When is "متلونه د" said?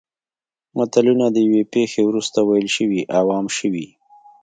0.77-1.37